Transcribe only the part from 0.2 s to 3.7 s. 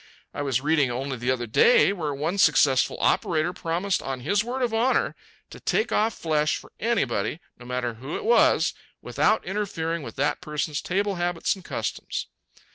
I was reading only the other day where one successful operator